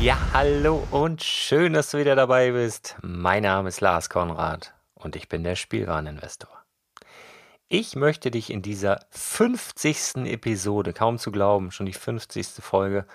Ja, 0.00 0.16
hallo 0.32 0.86
und 0.92 1.24
schön, 1.24 1.72
dass 1.72 1.90
du 1.90 1.98
wieder 1.98 2.14
dabei 2.14 2.52
bist. 2.52 2.94
Mein 3.02 3.42
Name 3.42 3.68
ist 3.68 3.80
Lars 3.80 4.08
Konrad 4.08 4.72
und 4.94 5.16
ich 5.16 5.28
bin 5.28 5.42
der 5.42 5.56
Spielwareninvestor. 5.56 6.50
Ich 7.68 7.96
möchte 7.96 8.30
dich 8.30 8.50
in 8.50 8.62
dieser 8.62 9.00
50. 9.10 10.24
Episode, 10.26 10.92
kaum 10.92 11.18
zu 11.18 11.32
glauben, 11.32 11.72
schon 11.72 11.86
die 11.86 11.92
50. 11.92 12.46
Folge, 12.60 13.06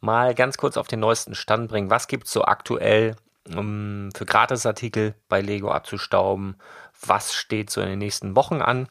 mal 0.00 0.34
ganz 0.34 0.56
kurz 0.56 0.78
auf 0.78 0.88
den 0.88 1.00
neuesten 1.00 1.34
Stand 1.34 1.68
bringen. 1.68 1.90
Was 1.90 2.08
gibt 2.08 2.24
es 2.24 2.32
so 2.32 2.42
aktuell 2.46 3.16
um 3.54 4.08
für 4.16 4.24
Gratisartikel 4.24 5.14
bei 5.28 5.42
Lego 5.42 5.70
abzustauben? 5.70 6.56
Was 7.04 7.34
steht 7.34 7.68
so 7.68 7.82
in 7.82 7.88
den 7.88 7.98
nächsten 7.98 8.34
Wochen 8.34 8.62
an? 8.62 8.88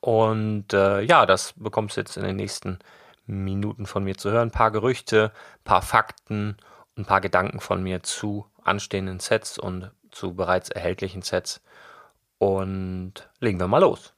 Und 0.00 0.72
äh, 0.72 1.00
ja, 1.00 1.26
das 1.26 1.54
bekommst 1.56 1.96
du 1.96 2.02
jetzt 2.02 2.16
in 2.16 2.22
den 2.22 2.36
nächsten 2.36 2.78
Minuten 3.28 3.86
von 3.86 4.04
mir 4.04 4.16
zu 4.16 4.30
hören. 4.30 4.48
Ein 4.48 4.52
paar 4.52 4.70
Gerüchte, 4.70 5.32
ein 5.60 5.64
paar 5.64 5.82
Fakten 5.82 6.56
ein 6.98 7.04
paar 7.04 7.20
Gedanken 7.20 7.60
von 7.60 7.82
mir 7.82 8.02
zu 8.02 8.46
anstehenden 8.62 9.20
Sets 9.20 9.58
und 9.58 9.90
zu 10.10 10.34
bereits 10.34 10.68
erhältlichen 10.68 11.22
Sets. 11.22 11.62
Und 12.38 13.14
legen 13.40 13.58
wir 13.58 13.68
mal 13.68 13.80
los. 13.80 14.12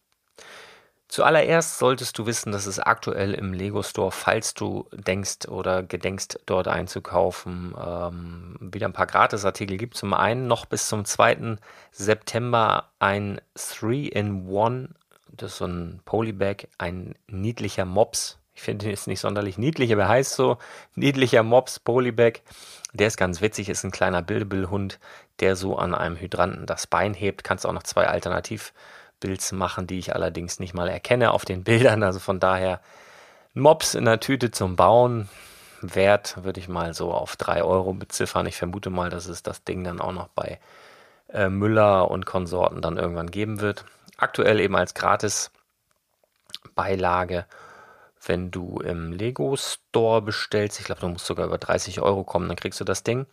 Zuallererst 1.09 1.79
solltest 1.79 2.17
du 2.19 2.27
wissen, 2.27 2.53
dass 2.53 2.67
es 2.67 2.79
aktuell 2.79 3.35
im 3.35 3.53
Lego 3.53 3.83
Store, 3.83 4.13
falls 4.13 4.55
du 4.55 4.89
denkst 4.93 5.49
oder 5.49 5.83
gedenkst, 5.83 6.39
dort 6.47 6.69
einzukaufen, 6.69 7.75
ähm, 7.77 8.57
wieder 8.61 8.87
ein 8.87 8.93
paar 8.93 9.07
Gratisartikel 9.09 9.77
gibt. 9.77 9.97
Zum 9.97 10.15
einen 10.15 10.47
noch 10.47 10.67
bis 10.67 10.89
zum 10.89 11.05
2. 11.05 11.57
September 11.91 12.91
ein 13.01 13.41
3-in-1, 13.57 14.91
das 15.33 15.53
ist 15.53 15.59
so 15.59 15.65
ein 15.65 16.01
Polybag, 16.05 16.69
ein 16.79 17.17
niedlicher 17.27 17.85
Mops 17.85 18.40
ich 18.61 18.65
finde 18.65 18.85
ihn 18.85 18.91
jetzt 18.91 19.07
nicht 19.07 19.21
sonderlich 19.21 19.57
niedlich, 19.57 19.91
aber 19.91 20.03
er 20.03 20.09
heißt 20.09 20.35
so 20.35 20.59
niedlicher 20.95 21.43
Mops 21.43 21.81
Polybag. 21.81 22.41
Der 22.93 23.07
ist 23.07 23.17
ganz 23.17 23.41
witzig, 23.41 23.71
ist 23.71 23.85
ein 23.85 23.91
kleiner 23.91 24.21
Bildebildhund, 24.21 24.99
der 25.41 25.57
so 25.57 25.79
an 25.79 25.95
einem 25.95 26.17
Hydranten 26.17 26.67
das 26.67 26.87
Bein 26.87 27.15
hebt. 27.15 27.43
Kannst 27.43 27.65
auch 27.65 27.73
noch 27.73 27.85
zwei 27.85 28.09
Alternativbilds 28.09 29.53
machen, 29.53 29.87
die 29.87 29.99
ich 29.99 30.15
allerdings 30.15 30.61
nicht 30.61 30.75
mal 30.75 30.91
erkenne 30.91 31.31
auf 31.31 31.47
den 31.47 31.65
Bildern. 31.71 32.03
Also 32.03 32.19
von 32.19 32.39
daher 32.39 32.83
Mops 33.55 33.95
in 33.95 34.05
der 34.05 34.21
Tüte 34.21 34.51
zum 34.51 34.77
Bauen. 34.77 35.31
Wert 35.81 36.45
würde 36.45 36.61
ich 36.61 36.69
mal 36.69 36.93
so 36.93 37.15
auf 37.15 37.37
3 37.37 37.63
Euro 37.63 37.95
beziffern. 37.95 38.45
Ich 38.45 38.59
vermute 38.59 38.91
mal, 38.91 39.09
dass 39.09 39.25
es 39.25 39.43
das 39.43 39.65
Ding 39.65 39.85
dann 39.85 40.03
auch 40.03 40.13
noch 40.13 40.29
bei 40.29 40.61
äh, 41.33 41.49
Müller 41.49 42.11
und 42.11 42.27
Konsorten 42.27 42.83
dann 42.83 42.99
irgendwann 42.99 43.31
geben 43.31 43.63
wird. 43.63 43.87
Aktuell 44.19 44.61
eben 44.61 44.77
als 44.77 44.93
Gratis-Beilage 44.93 47.47
wenn 48.25 48.51
du 48.51 48.79
im 48.81 49.13
Lego 49.13 49.57
Store 49.57 50.23
bestellst, 50.23 50.79
ich 50.79 50.87
glaube, 50.87 51.01
du 51.01 51.09
musst 51.09 51.27
sogar 51.27 51.47
über 51.47 51.59
30 51.59 52.01
Euro 52.01 52.25
kommen, 52.25 52.49
dann 52.49 52.57
kriegst 52.57 52.81
du 52.81 52.85
das 52.85 53.03
Ding. 53.03 53.27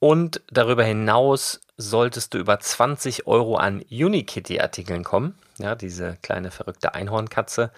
Und 0.00 0.42
darüber 0.50 0.84
hinaus 0.84 1.60
solltest 1.76 2.34
du 2.34 2.38
über 2.38 2.58
20 2.58 3.26
Euro 3.26 3.56
an 3.56 3.82
Unikitty-Artikeln 3.90 5.04
kommen, 5.04 5.36
ja, 5.58 5.74
diese 5.74 6.16
kleine 6.22 6.50
verrückte 6.50 6.94
Einhornkatze, 6.94 7.72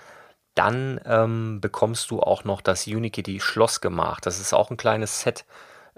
dann 0.54 1.00
ähm, 1.04 1.60
bekommst 1.60 2.10
du 2.10 2.20
auch 2.20 2.44
noch 2.44 2.60
das 2.60 2.86
Unikitty 2.86 3.40
Schlossgemach. 3.40 4.20
Das 4.20 4.40
ist 4.40 4.52
auch 4.52 4.70
ein 4.70 4.76
kleines 4.76 5.20
Set 5.20 5.44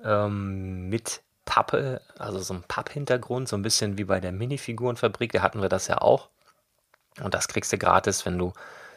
ähm, 0.05 0.89
mit 0.89 1.23
Pappe, 1.44 2.00
also 2.19 2.39
so 2.39 2.55
ein 2.55 2.62
Papphintergrund, 2.62 3.49
so 3.49 3.56
ein 3.56 3.62
bisschen 3.62 3.99
wie 3.99 4.05
bei 4.05 4.21
der 4.21 4.33
Minifigurenfabrik, 4.33 5.33
da 5.33 5.43
hatten 5.43 5.62
wir 5.62 5.69
das 5.69 5.89
ja 5.89 5.99
auch. 5.99 6.29
Und 7.21 7.35
das 7.35 7.49
kriegst 7.49 7.73
du 7.73 7.79
gratis, 7.79 8.25
wenn 8.25 8.39
du 8.39 8.53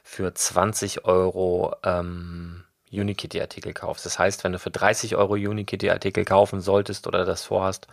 für 0.08 0.32
20 0.32 1.04
Euro 1.06 1.76
ähm, 1.84 2.64
Unikitty-Artikel 2.92 3.74
kaufst. 3.74 4.06
Das 4.06 4.20
heißt, 4.20 4.44
wenn 4.44 4.52
du 4.52 4.60
für 4.60 4.70
30 4.70 5.16
Euro 5.16 5.34
Unikitty-Artikel 5.34 6.24
kaufen 6.26 6.62
solltest 6.62 7.08
oder 7.08 7.26
das 7.26 7.44
vorhast, 7.44 7.88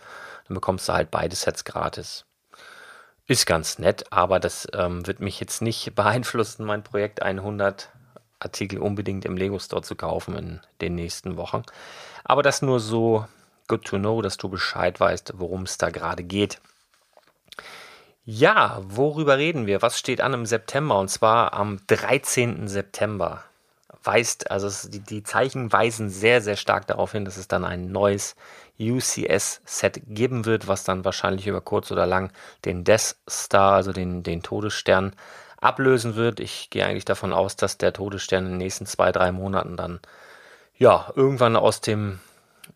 dann 0.47 0.53
bekommst 0.53 0.87
du 0.87 0.93
halt 0.93 1.09
beide 1.09 1.35
Sets 1.35 1.65
gratis. 1.65 2.25
Ist 3.25 3.47
ganz 3.47 3.79
nett, 3.79 4.05
aber 4.11 4.39
das 4.39 4.67
ähm, 4.73 5.05
wird 5.07 5.21
mich 5.21 5.39
jetzt 5.39 5.63
nicht 5.63 5.95
beeinflussen, 5.95 6.65
mein 6.65 6.83
Projekt 6.83 7.23
100 7.23 7.89
Artikel 8.37 8.77
unbedingt 8.77 9.25
im 9.25 9.35
Lego 9.35 9.57
Store 9.57 9.81
zu 9.81 9.95
kaufen 9.95 10.37
in 10.37 10.61
den 10.81 10.93
nächsten 10.93 11.35
Wochen. 11.35 11.63
Aber 12.23 12.43
das 12.43 12.61
nur 12.61 12.79
so 12.79 13.25
good 13.67 13.85
to 13.85 13.97
know, 13.97 14.21
dass 14.21 14.37
du 14.37 14.49
Bescheid 14.49 14.99
weißt, 14.99 15.33
worum 15.37 15.63
es 15.63 15.79
da 15.79 15.89
gerade 15.89 16.23
geht. 16.23 16.61
Ja, 18.25 18.81
worüber 18.87 19.37
reden 19.37 19.65
wir? 19.67 19.81
Was 19.81 19.99
steht 19.99 20.21
an 20.21 20.33
im 20.33 20.45
September? 20.45 20.97
Und 20.97 21.09
zwar 21.09 21.53
am 21.53 21.79
13. 21.87 22.69
September. 22.69 23.43
Weist, 24.05 24.49
also 24.49 24.67
es, 24.67 24.89
die, 24.89 24.99
die 24.99 25.23
Zeichen 25.23 25.71
weisen 25.71 26.09
sehr, 26.09 26.41
sehr 26.41 26.55
stark 26.55 26.87
darauf 26.87 27.11
hin, 27.11 27.25
dass 27.25 27.37
es 27.37 27.47
dann 27.49 27.65
ein 27.65 27.91
neues 27.91 28.35
UCS-Set 28.79 30.01
geben 30.07 30.45
wird, 30.45 30.67
was 30.67 30.83
dann 30.83 31.05
wahrscheinlich 31.05 31.47
über 31.47 31.61
kurz 31.61 31.91
oder 31.91 32.05
lang 32.05 32.31
den 32.65 32.83
Death 32.85 33.15
Star, 33.29 33.73
also 33.73 33.91
den, 33.93 34.23
den 34.23 34.41
Todesstern, 34.41 35.13
ablösen 35.59 36.15
wird. 36.15 36.39
Ich 36.39 36.69
gehe 36.69 36.85
eigentlich 36.85 37.05
davon 37.05 37.33
aus, 37.33 37.55
dass 37.57 37.77
der 37.77 37.93
Todesstern 37.93 38.45
in 38.45 38.51
den 38.53 38.57
nächsten 38.57 38.85
zwei, 38.85 39.11
drei 39.11 39.31
Monaten 39.33 39.77
dann 39.77 39.99
ja 40.77 41.11
irgendwann 41.15 41.55
aus 41.55 41.81
dem 41.81 42.19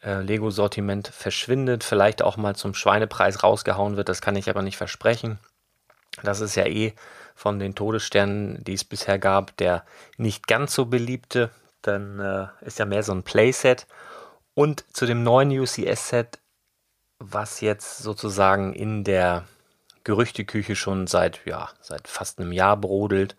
äh, 0.03 0.21
Lego-Sortiment 0.21 1.07
verschwindet, 1.07 1.83
vielleicht 1.83 2.21
auch 2.21 2.37
mal 2.37 2.55
zum 2.55 2.73
Schweinepreis 2.73 3.43
rausgehauen 3.43 3.97
wird, 3.97 4.09
das 4.09 4.21
kann 4.21 4.35
ich 4.35 4.49
aber 4.49 4.61
nicht 4.61 4.77
versprechen. 4.77 5.39
Das 6.23 6.41
ist 6.41 6.55
ja 6.55 6.65
eh 6.65 6.93
von 7.35 7.59
den 7.59 7.75
Todessternen, 7.75 8.63
die 8.63 8.73
es 8.73 8.83
bisher 8.83 9.19
gab, 9.19 9.55
der 9.57 9.85
nicht 10.17 10.47
ganz 10.47 10.73
so 10.73 10.85
beliebte. 10.85 11.51
Dann 11.83 12.19
äh, 12.19 12.47
ist 12.61 12.79
ja 12.79 12.85
mehr 12.85 13.03
so 13.03 13.13
ein 13.13 13.23
Playset. 13.23 13.85
Und 14.55 14.83
zu 14.91 15.05
dem 15.05 15.21
neuen 15.21 15.51
UCS-Set, 15.51 16.39
was 17.19 17.61
jetzt 17.61 17.99
sozusagen 17.99 18.73
in 18.73 19.03
der 19.03 19.43
Gerüchteküche 20.03 20.75
schon 20.75 21.05
seit, 21.05 21.41
ja, 21.45 21.69
seit 21.81 22.07
fast 22.07 22.39
einem 22.39 22.51
Jahr 22.51 22.77
brodelt, 22.77 23.35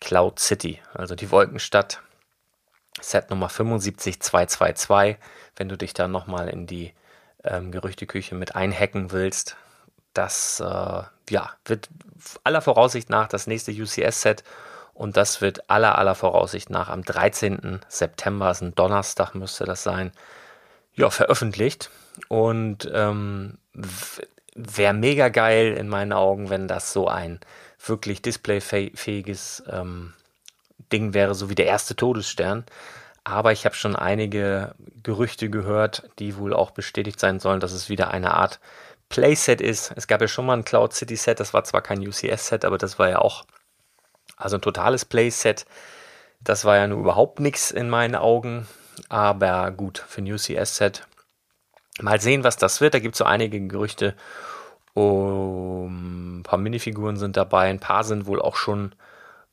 Cloud 0.00 0.38
City, 0.38 0.80
also 0.94 1.14
die 1.14 1.30
Wolkenstadt, 1.30 2.00
Set 3.00 3.30
Nummer 3.30 3.48
75222, 3.48 5.16
wenn 5.56 5.68
du 5.68 5.76
dich 5.76 5.94
da 5.94 6.08
nochmal 6.08 6.48
in 6.48 6.66
die 6.66 6.92
ähm, 7.44 7.70
Gerüchteküche 7.70 8.34
mit 8.34 8.56
einhacken 8.56 9.12
willst. 9.12 9.56
Das 10.14 10.60
äh, 10.60 11.02
ja, 11.30 11.50
wird 11.64 11.88
aller 12.44 12.62
Voraussicht 12.62 13.10
nach 13.10 13.28
das 13.28 13.46
nächste 13.46 13.72
UCS-Set 13.72 14.44
und 14.94 15.16
das 15.16 15.42
wird 15.42 15.68
aller 15.68 15.98
aller 15.98 16.14
Voraussicht 16.14 16.70
nach 16.70 16.88
am 16.88 17.02
13. 17.02 17.80
September, 17.88 18.50
ist 18.50 18.62
ein 18.62 18.74
Donnerstag 18.74 19.34
müsste 19.34 19.64
das 19.64 19.82
sein, 19.82 20.10
ja, 20.94 21.10
veröffentlicht. 21.10 21.90
Und 22.28 22.90
ähm, 22.94 23.58
wäre 24.54 24.94
mega 24.94 25.28
geil 25.28 25.74
in 25.74 25.88
meinen 25.88 26.14
Augen, 26.14 26.48
wenn 26.48 26.66
das 26.66 26.94
so 26.94 27.08
ein 27.08 27.40
wirklich 27.84 28.22
displayfähiges 28.22 29.62
ähm, 29.70 30.14
Ding 30.92 31.14
wäre, 31.14 31.34
so 31.34 31.50
wie 31.50 31.54
der 31.54 31.66
erste 31.66 31.96
Todesstern. 31.96 32.64
Aber 33.24 33.52
ich 33.52 33.64
habe 33.64 33.74
schon 33.74 33.96
einige 33.96 34.74
Gerüchte 35.02 35.50
gehört, 35.50 36.08
die 36.18 36.36
wohl 36.36 36.54
auch 36.54 36.70
bestätigt 36.70 37.18
sein 37.18 37.40
sollen, 37.40 37.60
dass 37.60 37.72
es 37.72 37.88
wieder 37.88 38.10
eine 38.10 38.34
Art 38.34 38.60
Playset 39.08 39.60
ist. 39.60 39.92
Es 39.96 40.06
gab 40.06 40.20
ja 40.20 40.28
schon 40.28 40.46
mal 40.46 40.56
ein 40.56 40.64
Cloud 40.64 40.92
City 40.92 41.16
Set, 41.16 41.40
das 41.40 41.54
war 41.54 41.64
zwar 41.64 41.82
kein 41.82 42.06
UCS-Set, 42.06 42.64
aber 42.64 42.78
das 42.78 42.98
war 42.98 43.08
ja 43.08 43.18
auch 43.18 43.44
also 44.36 44.56
ein 44.56 44.62
totales 44.62 45.04
Playset. 45.04 45.66
Das 46.40 46.64
war 46.64 46.76
ja 46.76 46.86
nur 46.86 47.00
überhaupt 47.00 47.40
nichts 47.40 47.70
in 47.70 47.88
meinen 47.88 48.14
Augen. 48.14 48.66
Aber 49.08 49.70
gut, 49.70 49.98
für 50.06 50.22
ein 50.22 50.32
UCS-Set. 50.32 51.06
Mal 52.00 52.20
sehen, 52.20 52.44
was 52.44 52.56
das 52.56 52.80
wird. 52.80 52.94
Da 52.94 52.98
gibt 52.98 53.14
es 53.14 53.18
so 53.18 53.24
einige 53.24 53.60
Gerüchte. 53.66 54.14
Um, 54.94 56.38
ein 56.38 56.42
paar 56.42 56.58
Minifiguren 56.58 57.16
sind 57.16 57.36
dabei, 57.36 57.68
ein 57.68 57.80
paar 57.80 58.02
sind 58.02 58.26
wohl 58.26 58.40
auch 58.40 58.56
schon 58.56 58.94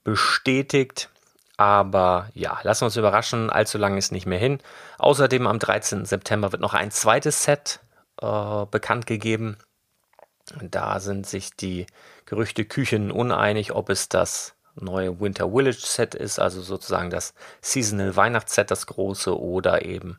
bestätigt. 0.06 1.10
Aber 1.58 2.30
ja, 2.34 2.60
lassen 2.64 2.82
wir 2.82 2.86
uns 2.86 2.98
überraschen, 2.98 3.50
allzu 3.50 3.78
lange 3.78 3.98
ist 3.98 4.12
nicht 4.12 4.26
mehr 4.26 4.40
hin. 4.40 4.60
Außerdem 4.98 5.46
am 5.46 5.60
13. 5.60 6.06
September 6.06 6.52
wird 6.52 6.62
noch 6.62 6.74
ein 6.74 6.92
zweites 6.92 7.44
Set 7.44 7.80
äh, 8.22 8.66
bekannt 8.70 9.06
gegeben. 9.06 9.58
Da 10.62 11.00
sind 11.00 11.28
sich 11.28 11.56
die 11.56 11.86
Gerüchte 12.26 12.66
Küchen 12.66 13.12
uneinig, 13.12 13.74
ob 13.74 13.90
es 13.90 14.10
das 14.10 14.56
neue 14.76 15.20
Winter 15.20 15.52
Village 15.52 15.86
Set 15.86 16.16
ist, 16.16 16.40
also 16.40 16.62
sozusagen 16.62 17.10
das 17.10 17.34
Seasonal 17.62 18.16
Weihnachtsset, 18.16 18.72
das 18.72 18.88
große, 18.88 19.40
oder 19.40 19.86
eben, 19.86 20.18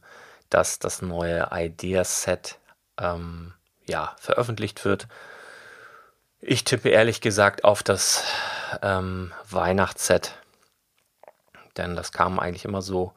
dass 0.50 0.78
das 0.78 1.02
neue 1.02 1.48
Idea 1.52 2.04
Set 2.04 2.58
ähm, 3.00 3.52
ja, 3.86 4.14
veröffentlicht 4.18 4.84
wird. 4.84 5.08
Ich 6.40 6.64
tippe 6.64 6.90
ehrlich 6.90 7.20
gesagt 7.20 7.64
auf 7.64 7.82
das 7.82 8.22
ähm, 8.82 9.32
Weihnachtsset 9.50 10.34
denn 11.76 11.96
das 11.96 12.12
kam 12.12 12.38
eigentlich 12.38 12.64
immer 12.64 12.82
so 12.82 13.12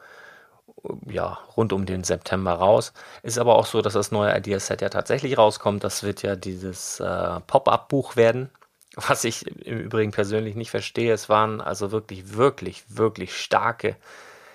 ja, 1.07 1.39
rund 1.56 1.74
um 1.74 1.86
den 1.86 2.04
September 2.04 2.54
raus. 2.54 2.94
Ist 3.24 3.39
aber 3.39 3.56
auch 3.56 3.65
so, 3.65 3.81
dass 3.81 3.94
das 3.94 4.12
neue 4.12 4.36
Ideaset 4.36 4.81
ja 4.81 4.89
tatsächlich 4.89 5.38
rauskommt. 5.38 5.83
Das 5.83 6.04
wird 6.04 6.21
ja 6.21 6.36
dieses 6.36 7.00
äh, 7.00 7.39
Pop-up-Buch 7.48 8.15
werden, 8.15 8.50
was 8.95 9.24
ich 9.24 9.48
im 9.65 9.80
Übrigen 9.80 10.12
persönlich 10.12 10.56
nicht 10.56 10.71
verstehe. 10.71 11.13
Es 11.13 11.30
waren 11.30 11.62
also 11.62 11.92
wirklich, 11.92 12.36
wirklich, 12.36 12.83
wirklich 12.89 13.36
starke 13.36 13.95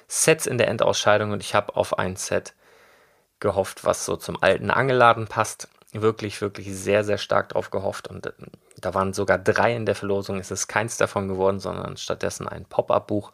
Sets 0.09 0.47
in 0.47 0.59
der 0.59 0.69
Endausscheidung 0.69 1.33
und 1.33 1.43
ich 1.43 1.55
habe 1.55 1.77
auf 1.77 1.99
ein 1.99 2.17
Set 2.17 2.55
gehofft, 3.41 3.85
was 3.85 4.05
so 4.05 4.17
zum 4.17 4.41
alten 4.43 4.71
Angelladen 4.71 5.27
passt. 5.27 5.69
Wirklich, 5.93 6.41
wirklich 6.41 6.75
sehr, 6.75 7.05
sehr 7.05 7.19
stark 7.19 7.51
drauf 7.51 7.71
gehofft 7.71 8.09
und 8.09 8.27
äh, 8.27 8.33
da 8.79 8.95
waren 8.95 9.13
sogar 9.13 9.39
drei 9.39 9.75
in 9.77 9.87
der 9.87 9.95
Verlosung. 9.95 10.39
Es 10.39 10.51
ist 10.51 10.67
keins 10.67 10.97
davon 10.97 11.29
geworden, 11.29 11.61
sondern 11.61 11.97
stattdessen 11.97 12.49
ein 12.49 12.65
Pop-up-Buch 12.65 13.33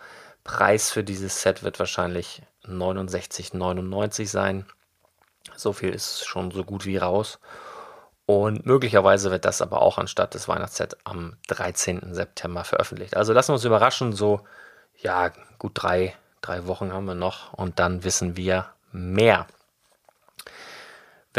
Preis 0.48 0.90
für 0.90 1.04
dieses 1.04 1.42
Set 1.42 1.62
wird 1.62 1.78
wahrscheinlich 1.78 2.40
69,99 2.64 4.26
sein. 4.26 4.64
So 5.54 5.74
viel 5.74 5.90
ist 5.90 6.26
schon 6.26 6.50
so 6.50 6.64
gut 6.64 6.86
wie 6.86 6.96
raus. 6.96 7.38
Und 8.24 8.64
möglicherweise 8.64 9.30
wird 9.30 9.44
das 9.44 9.60
aber 9.60 9.82
auch 9.82 9.98
anstatt 9.98 10.32
des 10.32 10.48
Weihnachtssets 10.48 10.96
am 11.04 11.36
13. 11.48 12.14
September 12.14 12.64
veröffentlicht. 12.64 13.14
Also 13.14 13.34
lassen 13.34 13.50
wir 13.50 13.54
uns 13.56 13.64
überraschen. 13.66 14.14
So, 14.14 14.40
ja, 14.96 15.32
gut 15.58 15.72
drei, 15.74 16.16
drei 16.40 16.66
Wochen 16.66 16.94
haben 16.94 17.04
wir 17.04 17.14
noch 17.14 17.52
und 17.52 17.78
dann 17.78 18.02
wissen 18.02 18.38
wir 18.38 18.70
mehr. 18.90 19.46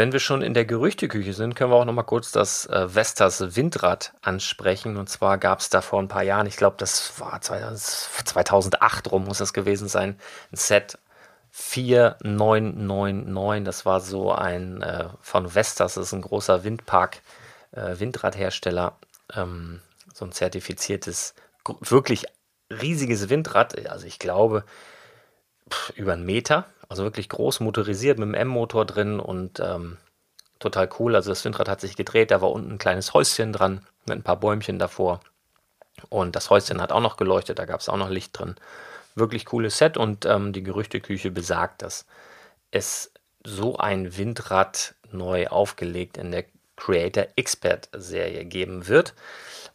Wenn 0.00 0.12
wir 0.12 0.20
schon 0.20 0.40
in 0.40 0.54
der 0.54 0.64
Gerüchteküche 0.64 1.34
sind, 1.34 1.54
können 1.54 1.72
wir 1.72 1.76
auch 1.76 1.84
noch 1.84 1.92
mal 1.92 2.04
kurz 2.04 2.32
das 2.32 2.64
äh, 2.64 2.94
Vestas 2.94 3.54
Windrad 3.54 4.14
ansprechen. 4.22 4.96
Und 4.96 5.10
zwar 5.10 5.36
gab 5.36 5.58
es 5.58 5.68
da 5.68 5.82
vor 5.82 6.00
ein 6.00 6.08
paar 6.08 6.22
Jahren, 6.22 6.46
ich 6.46 6.56
glaube, 6.56 6.76
das 6.78 7.20
war 7.20 7.38
2008 7.42 9.12
rum, 9.12 9.26
muss 9.26 9.36
das 9.36 9.52
gewesen 9.52 9.88
sein, 9.88 10.18
ein 10.52 10.56
Set 10.56 10.98
4999. 11.50 13.66
Das 13.66 13.84
war 13.84 14.00
so 14.00 14.32
ein 14.32 14.80
äh, 14.80 15.10
von 15.20 15.54
Vestas, 15.54 15.96
das 15.96 16.06
ist 16.06 16.14
ein 16.14 16.22
großer 16.22 16.64
Windpark, 16.64 17.20
äh, 17.72 17.98
Windradhersteller, 17.98 18.96
ähm, 19.34 19.82
so 20.14 20.24
ein 20.24 20.32
zertifiziertes, 20.32 21.34
wirklich 21.80 22.24
riesiges 22.70 23.28
Windrad. 23.28 23.86
Also 23.86 24.06
ich 24.06 24.18
glaube, 24.18 24.64
pff, 25.70 25.90
über 25.90 26.14
einen 26.14 26.24
Meter 26.24 26.64
also 26.90 27.04
wirklich 27.04 27.28
groß 27.28 27.60
motorisiert 27.60 28.18
mit 28.18 28.26
einem 28.26 28.34
M-Motor 28.34 28.84
drin 28.84 29.20
und 29.20 29.60
ähm, 29.60 29.96
total 30.58 30.90
cool. 30.98 31.14
Also 31.14 31.30
das 31.30 31.44
Windrad 31.44 31.68
hat 31.68 31.80
sich 31.80 31.94
gedreht, 31.94 32.32
da 32.32 32.42
war 32.42 32.50
unten 32.50 32.72
ein 32.72 32.78
kleines 32.78 33.14
Häuschen 33.14 33.52
dran 33.52 33.86
mit 34.06 34.18
ein 34.18 34.22
paar 34.24 34.40
Bäumchen 34.40 34.80
davor. 34.80 35.20
Und 36.08 36.34
das 36.34 36.50
Häuschen 36.50 36.82
hat 36.82 36.90
auch 36.90 37.00
noch 37.00 37.16
geleuchtet, 37.16 37.60
da 37.60 37.64
gab 37.64 37.80
es 37.80 37.88
auch 37.88 37.96
noch 37.96 38.10
Licht 38.10 38.36
drin. 38.36 38.56
Wirklich 39.14 39.46
cooles 39.46 39.78
Set 39.78 39.96
und 39.96 40.26
ähm, 40.26 40.52
die 40.52 40.64
Gerüchteküche 40.64 41.30
besagt, 41.30 41.82
dass 41.82 42.06
es 42.72 43.12
so 43.44 43.76
ein 43.76 44.16
Windrad 44.16 44.96
neu 45.12 45.46
aufgelegt 45.46 46.18
in 46.18 46.32
der 46.32 46.44
Creator 46.74 47.28
Expert 47.36 47.88
Serie 47.92 48.44
geben 48.46 48.88
wird. 48.88 49.14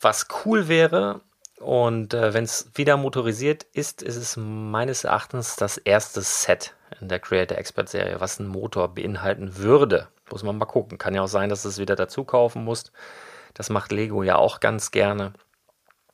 Was 0.02 0.28
cool 0.44 0.68
wäre, 0.68 1.22
und 1.66 2.14
äh, 2.14 2.36
wenn 2.36 2.44
es 2.44 2.70
wieder 2.76 2.96
motorisiert 2.96 3.64
ist, 3.74 4.04
ist 4.04 4.18
es 4.18 4.38
meines 4.38 5.04
Erachtens 5.04 5.56
das 5.56 5.78
erste 5.78 6.22
Set 6.22 6.76
in 7.02 7.10
der 7.10 7.18
Creator 7.18 7.58
Expert 7.58 7.90
Serie, 7.90 8.22
was 8.22 8.40
einen 8.40 8.50
Motor 8.50 8.94
beinhalten 8.94 9.58
würde. 9.58 10.08
Muss 10.30 10.44
man 10.44 10.60
mal 10.60 10.66
gucken. 10.66 11.00
Kann 11.00 11.16
ja 11.16 11.24
auch 11.24 11.28
sein, 11.28 11.50
dass 11.50 11.64
du 11.64 11.70
es 11.70 11.80
wieder 11.80 11.96
dazu 11.96 12.24
kaufen 12.24 12.64
musst. 12.64 12.92
Das 13.56 13.72
macht 13.72 13.92
Lego 13.92 14.22
ja 14.22 14.36
auch 14.36 14.60
ganz 14.60 14.92
gerne. 14.92 15.34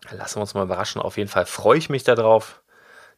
Lassen 0.10 0.38
wir 0.38 0.42
uns 0.44 0.54
mal 0.54 0.64
überraschen. 0.64 1.02
Auf 1.02 1.18
jeden 1.18 1.30
Fall 1.30 1.46
freue 1.46 1.78
ich 1.78 1.90
mich 1.90 2.06
darauf. 2.06 2.62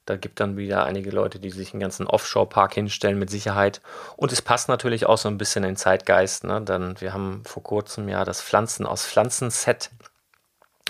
Da 0.07 0.17
gibt 0.17 0.39
dann 0.39 0.57
wieder 0.57 0.85
einige 0.85 1.11
Leute, 1.11 1.39
die 1.39 1.51
sich 1.51 1.71
einen 1.73 1.81
ganzen 1.81 2.07
Offshore-Park 2.07 2.73
hinstellen, 2.73 3.19
mit 3.19 3.29
Sicherheit. 3.29 3.79
Und 4.17 4.31
es 4.31 4.41
passt 4.41 4.69
natürlich 4.69 5.05
auch 5.05 5.19
so 5.19 5.29
ein 5.29 5.37
bisschen 5.37 5.63
in 5.63 5.73
den 5.73 5.77
Zeitgeist. 5.77 6.45
Ne? 6.45 6.63
Denn 6.63 6.99
wir 6.99 7.13
haben 7.13 7.43
vor 7.45 7.61
kurzem 7.61 8.09
ja 8.09 8.25
das 8.25 8.41
Pflanzen 8.41 8.87
aus 8.87 9.05
Pflanzen-Set 9.05 9.91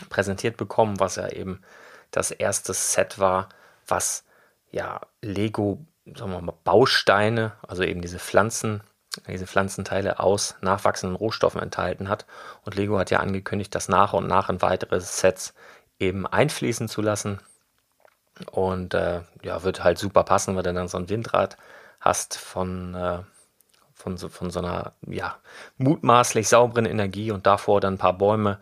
präsentiert 0.09 0.57
bekommen, 0.57 0.99
was 0.99 1.15
ja 1.15 1.29
eben 1.29 1.61
das 2.11 2.31
erste 2.31 2.73
Set 2.73 3.19
war, 3.19 3.49
was 3.87 4.23
ja 4.71 5.01
Lego, 5.21 5.79
sagen 6.05 6.31
wir 6.31 6.41
mal, 6.41 6.55
Bausteine, 6.63 7.53
also 7.67 7.83
eben 7.83 8.01
diese 8.01 8.19
Pflanzen, 8.19 8.81
diese 9.27 9.47
Pflanzenteile 9.47 10.19
aus 10.19 10.55
nachwachsenden 10.61 11.15
Rohstoffen 11.15 11.61
enthalten 11.61 12.09
hat. 12.09 12.25
Und 12.65 12.75
Lego 12.75 12.97
hat 12.97 13.11
ja 13.11 13.19
angekündigt, 13.19 13.73
das 13.75 13.87
nach 13.87 14.13
und 14.13 14.27
nach 14.27 14.49
in 14.49 14.61
weitere 14.61 14.99
Sets 14.99 15.53
eben 15.99 16.25
einfließen 16.25 16.87
zu 16.87 17.01
lassen. 17.01 17.39
Und 18.51 18.95
äh, 18.95 19.21
ja, 19.43 19.63
wird 19.63 19.83
halt 19.83 19.99
super 19.99 20.23
passen, 20.23 20.55
weil 20.55 20.63
du 20.63 20.73
dann 20.73 20.87
so 20.87 20.97
ein 20.97 21.09
Windrad 21.09 21.57
hast 21.99 22.37
von, 22.37 22.95
äh, 22.95 23.19
von, 23.93 24.17
so, 24.17 24.29
von 24.29 24.49
so 24.49 24.59
einer 24.59 24.93
ja, 25.05 25.37
mutmaßlich 25.77 26.49
sauberen 26.49 26.85
Energie 26.85 27.31
und 27.31 27.45
davor 27.45 27.79
dann 27.79 27.95
ein 27.95 27.99
paar 27.99 28.17
Bäume 28.17 28.59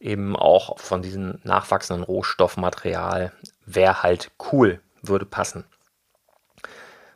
eben 0.00 0.36
auch 0.36 0.78
von 0.78 1.02
diesem 1.02 1.38
nachwachsenden 1.42 2.04
Rohstoffmaterial. 2.04 3.32
Wäre 3.66 4.02
halt 4.02 4.30
cool, 4.52 4.80
würde 5.02 5.26
passen. 5.26 5.64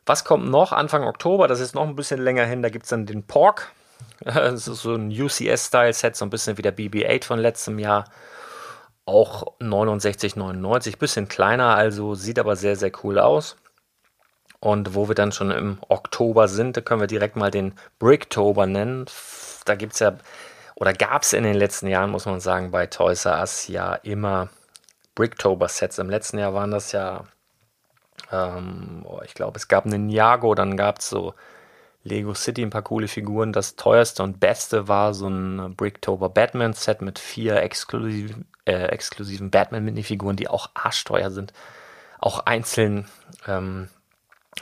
Was 0.05 0.25
kommt 0.25 0.49
noch? 0.49 0.73
Anfang 0.73 1.05
Oktober, 1.05 1.47
das 1.47 1.61
ist 1.61 1.75
noch 1.75 1.87
ein 1.87 1.95
bisschen 1.95 2.21
länger 2.21 2.45
hin, 2.45 2.63
da 2.63 2.71
gibt 2.71 2.85
es 2.85 2.91
dann 2.91 3.07
den 3.07 3.27
Pork. 3.27 3.73
Das 4.25 4.69
ist 4.69 4.83
so 4.83 4.95
ein 4.95 5.11
UCS-Style-Set, 5.11 6.15
so 6.15 6.25
ein 6.25 6.31
bisschen 6.31 6.57
wie 6.57 6.63
der 6.63 6.77
BB-8 6.77 7.25
von 7.25 7.39
letztem 7.41 7.79
Jahr. 7.81 8.05
Auch 9.05 9.59
69,99, 9.59 10.97
bisschen 10.97 11.27
kleiner, 11.27 11.75
also 11.75 12.15
sieht 12.15 12.39
aber 12.39 12.55
sehr, 12.55 12.77
sehr 12.77 12.93
cool 13.03 13.19
aus. 13.19 13.57
Und 14.61 14.95
wo 14.95 15.09
wir 15.09 15.17
dann 15.17 15.33
schon 15.33 15.51
im 15.51 15.79
Oktober 15.89 16.47
sind, 16.47 16.77
da 16.77 16.81
können 16.83 17.01
wir 17.01 17.09
direkt 17.09 17.35
mal 17.35 17.51
den 17.51 17.75
Bricktober 17.99 18.67
nennen. 18.67 19.07
Da 19.65 19.75
gibt 19.75 19.95
es 19.95 19.99
ja, 19.99 20.13
oder 20.83 20.93
gab 20.95 21.23
es 21.23 21.33
in 21.33 21.45
den 21.45 21.55
letzten 21.55 21.87
Jahren, 21.87 22.11
muss 22.11 22.27
man 22.27 22.41
sagen, 22.41 22.73
bei 22.73 22.89
Toys 22.89 23.25
R 23.25 23.39
Us 23.39 23.69
ja 23.69 23.95
immer 23.95 24.49
Bricktober-Sets. 25.15 26.01
Im 26.01 26.11
letzten 26.11 26.39
Jahr 26.39 26.55
waren 26.55 26.73
das 26.73 26.91
ja 26.91 27.23
ähm, 28.33 29.05
oh, 29.05 29.21
ich 29.25 29.35
glaube, 29.35 29.59
es 29.59 29.69
gab 29.69 29.87
einen 29.87 30.07
Ninjago, 30.07 30.57
dann 30.57 30.77
gab 30.77 30.99
es 30.99 31.09
so 31.09 31.35
Lego 32.03 32.35
City, 32.35 32.63
ein 32.63 32.71
paar 32.71 32.83
coole 32.83 33.07
Figuren. 33.07 33.53
Das 33.53 33.77
teuerste 33.77 34.25
und 34.25 34.41
beste 34.41 34.89
war 34.89 35.15
so 35.15 35.29
ein 35.29 35.77
Bricktober 35.77 36.29
Batman 36.29 36.73
Set 36.73 37.01
mit 37.01 37.21
vier 37.21 37.63
exklusiven, 37.63 38.49
äh, 38.65 38.87
exklusiven 38.87 39.53
Batman-Minifiguren, 39.53 40.35
die 40.35 40.49
auch 40.49 40.71
arschteuer 40.75 41.31
sind. 41.31 41.53
Auch 42.19 42.41
einzeln. 42.41 43.07
Ähm, 43.47 43.89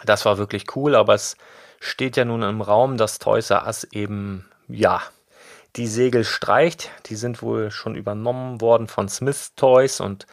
das 0.05 0.27
war 0.27 0.37
wirklich 0.37 0.77
cool, 0.77 0.95
aber 0.95 1.15
es 1.15 1.39
steht 1.81 2.19
ja 2.19 2.27
nun 2.27 2.43
im 2.43 2.61
Raum, 2.61 2.99
dass 2.99 3.19
Toys 3.19 3.49
R 3.49 3.67
Us 3.67 3.85
eben, 3.85 4.47
ja, 4.69 5.01
die 5.77 5.87
Segel 5.87 6.25
streicht. 6.25 6.91
Die 7.07 7.17
sind 7.17 7.43
wohl 7.43 7.71
schon 7.71 7.95
übernommen 7.95 8.61
worden 8.61 8.89
von 8.89 9.09
Smith 9.09 9.53
Toys 9.57 10.01
und 10.01 10.27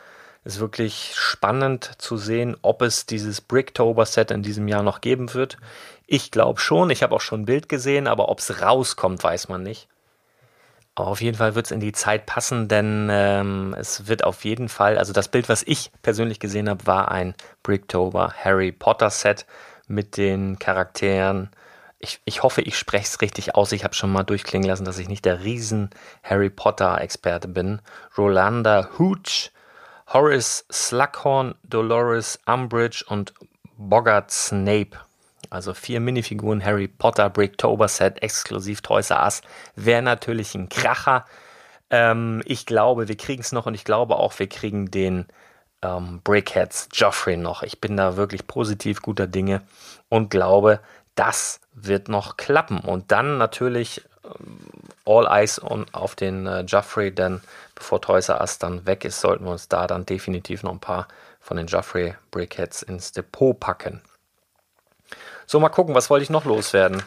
ist 0.43 0.59
wirklich 0.59 1.13
spannend 1.15 1.91
zu 1.97 2.17
sehen, 2.17 2.55
ob 2.61 2.81
es 2.81 3.05
dieses 3.05 3.41
Bricktober-Set 3.41 4.31
in 4.31 4.43
diesem 4.43 4.67
Jahr 4.67 4.83
noch 4.83 5.01
geben 5.01 5.33
wird. 5.33 5.57
Ich 6.05 6.31
glaube 6.31 6.59
schon. 6.59 6.89
Ich 6.89 7.03
habe 7.03 7.13
auch 7.13 7.21
schon 7.21 7.41
ein 7.41 7.45
Bild 7.45 7.67
gesehen, 7.67 8.07
aber 8.07 8.29
ob 8.29 8.39
es 8.39 8.61
rauskommt, 8.61 9.23
weiß 9.23 9.49
man 9.49 9.63
nicht. 9.63 9.89
Aber 10.95 11.09
auf 11.09 11.21
jeden 11.21 11.37
Fall 11.37 11.53
wird 11.53 11.67
es 11.67 11.71
in 11.71 11.79
die 11.79 11.91
Zeit 11.91 12.25
passen, 12.25 12.67
denn 12.67 13.07
ähm, 13.11 13.75
es 13.77 14.07
wird 14.07 14.23
auf 14.23 14.45
jeden 14.45 14.67
Fall, 14.67 14.97
also 14.97 15.13
das 15.13 15.27
Bild, 15.27 15.47
was 15.47 15.61
ich 15.61 15.91
persönlich 16.01 16.39
gesehen 16.39 16.67
habe, 16.67 16.87
war 16.87 17.11
ein 17.11 17.35
Bricktober 17.61 18.33
Harry 18.43 18.71
Potter 18.71 19.11
Set 19.11 19.45
mit 19.87 20.17
den 20.17 20.57
Charakteren. 20.57 21.51
Ich, 21.99 22.21
ich 22.25 22.43
hoffe, 22.43 22.61
ich 22.61 22.77
spreche 22.77 23.05
es 23.05 23.21
richtig 23.21 23.55
aus. 23.55 23.71
Ich 23.71 23.83
habe 23.83 23.95
schon 23.95 24.11
mal 24.11 24.23
durchklingen 24.23 24.67
lassen, 24.67 24.85
dass 24.85 24.99
ich 24.99 25.09
nicht 25.09 25.25
der 25.25 25.43
riesen 25.43 25.89
Harry 26.23 26.49
Potter 26.49 27.01
Experte 27.01 27.47
bin. 27.47 27.81
Rolanda 28.17 28.89
Hooch, 28.99 29.51
Horace 30.13 30.65
Slughorn, 30.71 31.55
Dolores 31.63 32.39
Umbridge 32.45 33.03
und 33.07 33.33
Bogart 33.77 34.31
Snape. 34.31 34.97
Also 35.49 35.73
vier 35.73 35.99
Minifiguren 35.99 36.63
Harry 36.63 36.87
Potter 36.87 37.29
Bricktober 37.29 37.87
Set 37.87 38.21
exklusiv 38.21 38.81
Toys 38.81 39.09
R 39.09 39.23
Us. 39.23 39.41
Wäre 39.75 40.01
natürlich 40.01 40.53
ein 40.55 40.69
Kracher. 40.69 41.25
Ähm, 41.89 42.41
ich 42.45 42.65
glaube, 42.65 43.07
wir 43.07 43.17
kriegen 43.17 43.41
es 43.41 43.51
noch 43.51 43.65
und 43.65 43.73
ich 43.73 43.85
glaube 43.85 44.17
auch, 44.17 44.37
wir 44.39 44.49
kriegen 44.49 44.91
den 44.91 45.25
ähm, 45.81 46.21
Brickheads 46.23 46.89
Joffrey 46.93 47.37
noch. 47.37 47.63
Ich 47.63 47.79
bin 47.79 47.97
da 47.97 48.17
wirklich 48.17 48.47
positiv 48.47 49.01
guter 49.01 49.27
Dinge 49.27 49.61
und 50.09 50.29
glaube, 50.29 50.81
das 51.17 51.59
wird 51.73 52.07
noch 52.07 52.37
klappen. 52.37 52.79
Und 52.79 53.11
dann 53.11 53.37
natürlich 53.37 54.05
ähm, 54.23 54.59
All 55.05 55.27
Eyes 55.27 55.61
on, 55.61 55.85
auf 55.91 56.15
den 56.15 56.47
äh, 56.47 56.61
Joffrey, 56.61 57.13
denn 57.13 57.41
bevor 57.75 58.01
Toys 58.01 58.29
R 58.29 58.41
Us 58.41 58.59
dann 58.59 58.85
weg 58.85 59.05
ist, 59.05 59.21
sollten 59.21 59.45
wir 59.45 59.51
uns 59.51 59.67
da 59.67 59.87
dann 59.87 60.05
definitiv 60.05 60.63
noch 60.63 60.71
ein 60.71 60.79
paar 60.79 61.07
von 61.39 61.57
den 61.57 61.67
Joffrey 61.67 62.15
Brickheads 62.31 62.83
ins 62.83 63.11
Depot 63.11 63.57
packen. 63.57 64.01
So, 65.45 65.59
mal 65.59 65.69
gucken, 65.69 65.95
was 65.95 66.09
wollte 66.09 66.23
ich 66.23 66.29
noch 66.29 66.45
loswerden? 66.45 67.01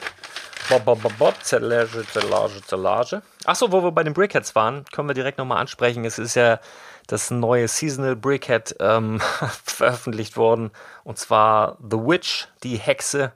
Bob, 0.70 0.84
bob, 0.84 1.02
bob, 1.02 1.18
bob, 1.18 1.34
Zellage, 1.42 2.06
Zellage, 2.06 2.62
Zellage. 2.64 3.22
Achso, 3.44 3.70
wo 3.70 3.82
wir 3.82 3.92
bei 3.92 4.02
den 4.02 4.14
Brickheads 4.14 4.54
waren, 4.54 4.84
können 4.92 5.08
wir 5.08 5.14
direkt 5.14 5.36
nochmal 5.36 5.58
ansprechen. 5.58 6.04
Es 6.04 6.18
ist 6.18 6.36
ja 6.36 6.58
das 7.06 7.30
neue 7.30 7.68
Seasonal 7.68 8.16
Brickhead 8.16 8.76
ähm, 8.80 9.20
veröffentlicht 9.64 10.36
worden. 10.36 10.70
Und 11.04 11.18
zwar 11.18 11.76
The 11.80 11.98
Witch, 11.98 12.48
die 12.62 12.76
Hexe, 12.76 13.32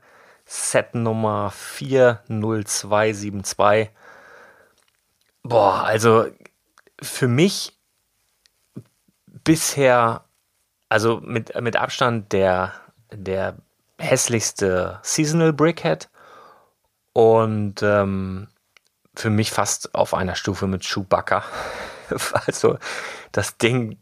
Set 0.54 0.94
Nummer 0.94 1.50
40272. 1.50 3.90
Boah, 5.42 5.82
also 5.82 6.28
für 7.02 7.26
mich 7.26 7.76
bisher, 9.26 10.23
also 10.88 11.20
mit, 11.25 11.61
mit 11.61 11.75
Abstand 11.76 12.32
der, 12.32 12.73
der 13.12 13.56
hässlichste 13.99 15.00
Seasonal 15.02 15.52
Brickhead 15.52 16.08
und 17.12 17.82
ähm, 17.82 18.46
für 19.16 19.30
mich 19.30 19.50
fast 19.50 19.92
auf 19.96 20.14
einer 20.14 20.37
Stufe 20.37 20.68
mit 20.68 20.84
Chewbacca. 20.84 21.42
also 22.46 22.78
das 23.32 23.58
Ding 23.58 23.99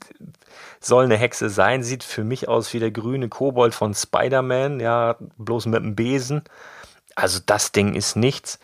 soll 0.86 1.04
eine 1.04 1.16
Hexe 1.16 1.50
sein, 1.50 1.82
sieht 1.82 2.04
für 2.04 2.24
mich 2.24 2.48
aus 2.48 2.72
wie 2.72 2.78
der 2.78 2.90
grüne 2.90 3.28
Kobold 3.28 3.74
von 3.74 3.94
Spider-Man, 3.94 4.80
ja, 4.80 5.16
bloß 5.38 5.66
mit 5.66 5.82
einem 5.82 5.94
Besen. 5.94 6.42
Also 7.14 7.40
das 7.44 7.72
Ding 7.72 7.94
ist 7.94 8.16
nichts 8.16 8.58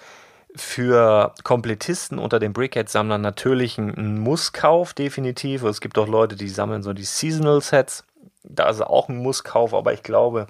für 0.56 1.34
Komplettisten 1.44 2.18
unter 2.18 2.38
den 2.38 2.52
Brickhead-Sammlern 2.52 3.20
natürlich 3.20 3.78
ein 3.78 4.18
Musskauf, 4.18 4.94
definitiv. 4.94 5.62
Es 5.62 5.80
gibt 5.80 5.98
auch 5.98 6.08
Leute, 6.08 6.36
die 6.36 6.48
sammeln 6.48 6.82
so 6.82 6.92
die 6.92 7.04
Seasonal-Sets. 7.04 8.04
Da 8.44 8.68
ist 8.68 8.80
auch 8.80 9.08
ein 9.08 9.18
Musskauf, 9.18 9.74
aber 9.74 9.92
ich 9.92 10.02
glaube, 10.02 10.46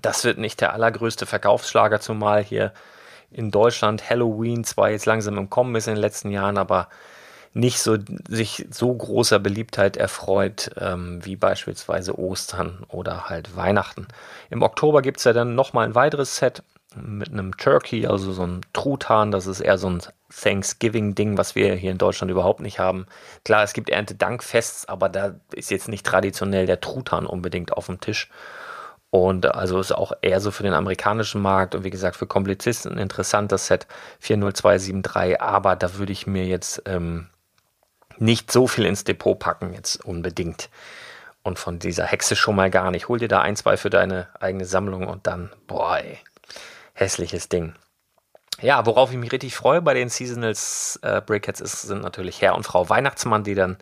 das 0.00 0.24
wird 0.24 0.38
nicht 0.38 0.60
der 0.60 0.72
allergrößte 0.72 1.26
Verkaufsschlager, 1.26 2.00
zumal 2.00 2.42
hier 2.42 2.72
in 3.30 3.50
Deutschland 3.50 4.08
Halloween 4.08 4.64
zwar 4.64 4.90
jetzt 4.90 5.06
langsam 5.06 5.38
im 5.38 5.50
Kommen 5.50 5.74
ist 5.76 5.86
in 5.86 5.94
den 5.94 6.00
letzten 6.00 6.30
Jahren, 6.30 6.58
aber 6.58 6.88
nicht 7.54 7.80
so 7.80 7.98
sich 8.28 8.66
so 8.70 8.92
großer 8.92 9.38
Beliebtheit 9.38 9.96
erfreut 9.96 10.70
ähm, 10.78 11.24
wie 11.24 11.36
beispielsweise 11.36 12.18
Ostern 12.18 12.84
oder 12.88 13.28
halt 13.28 13.56
Weihnachten. 13.56 14.08
Im 14.50 14.62
Oktober 14.62 15.02
gibt 15.02 15.18
es 15.18 15.24
ja 15.24 15.32
dann 15.32 15.54
nochmal 15.54 15.86
ein 15.86 15.94
weiteres 15.94 16.36
Set 16.36 16.62
mit 16.94 17.30
einem 17.30 17.56
Turkey, 17.56 18.06
also 18.06 18.32
so 18.32 18.46
ein 18.46 18.60
Truthahn. 18.72 19.30
Das 19.30 19.46
ist 19.46 19.60
eher 19.60 19.78
so 19.78 19.88
ein 19.88 20.02
Thanksgiving-Ding, 20.30 21.38
was 21.38 21.54
wir 21.54 21.74
hier 21.74 21.90
in 21.90 21.98
Deutschland 21.98 22.30
überhaupt 22.30 22.60
nicht 22.60 22.78
haben. 22.78 23.06
Klar, 23.44 23.62
es 23.62 23.72
gibt 23.72 23.90
Erntedankfests, 23.90 24.88
aber 24.88 25.08
da 25.08 25.34
ist 25.52 25.70
jetzt 25.70 25.88
nicht 25.88 26.06
traditionell 26.06 26.66
der 26.66 26.80
Truthahn 26.80 27.26
unbedingt 27.26 27.72
auf 27.72 27.86
dem 27.86 28.00
Tisch. 28.00 28.30
Und 29.10 29.54
also 29.54 29.78
ist 29.78 29.92
auch 29.92 30.12
eher 30.22 30.40
so 30.40 30.50
für 30.50 30.62
den 30.62 30.72
amerikanischen 30.72 31.42
Markt 31.42 31.74
und 31.74 31.84
wie 31.84 31.90
gesagt 31.90 32.16
für 32.16 32.26
Komplizisten 32.26 32.92
ein 32.92 32.98
interessantes 32.98 33.66
Set 33.66 33.86
40273, 34.20 35.38
aber 35.38 35.76
da 35.76 35.96
würde 35.96 36.12
ich 36.12 36.26
mir 36.26 36.46
jetzt 36.46 36.82
ähm, 36.86 37.28
nicht 38.22 38.52
so 38.52 38.66
viel 38.66 38.86
ins 38.86 39.04
Depot 39.04 39.38
packen, 39.38 39.74
jetzt 39.74 40.04
unbedingt. 40.04 40.70
Und 41.42 41.58
von 41.58 41.80
dieser 41.80 42.06
Hexe 42.06 42.36
schon 42.36 42.54
mal 42.54 42.70
gar 42.70 42.92
nicht. 42.92 43.08
Hol 43.08 43.18
dir 43.18 43.28
da 43.28 43.40
ein, 43.40 43.56
zwei 43.56 43.76
für 43.76 43.90
deine 43.90 44.28
eigene 44.38 44.64
Sammlung 44.64 45.08
und 45.08 45.26
dann, 45.26 45.50
boah, 45.66 45.98
ey, 45.98 46.18
hässliches 46.94 47.48
Ding. 47.48 47.74
Ja, 48.60 48.86
worauf 48.86 49.10
ich 49.10 49.18
mich 49.18 49.32
richtig 49.32 49.56
freue 49.56 49.82
bei 49.82 49.92
den 49.92 50.08
Seasonals 50.08 51.00
äh, 51.02 51.20
Brickheads 51.20 51.60
ist, 51.60 51.82
sind 51.82 52.02
natürlich 52.02 52.40
Herr 52.40 52.54
und 52.54 52.62
Frau 52.62 52.88
Weihnachtsmann, 52.88 53.42
die 53.42 53.56
dann 53.56 53.76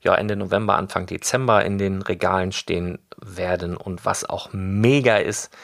ja 0.00 0.14
Ende 0.14 0.36
November, 0.36 0.76
Anfang 0.76 1.04
Dezember 1.04 1.62
in 1.62 1.76
den 1.76 2.00
Regalen 2.00 2.52
stehen 2.52 2.98
werden. 3.18 3.76
Und 3.76 4.06
was 4.06 4.24
auch 4.24 4.48
mega 4.52 5.18
ist, 5.18 5.54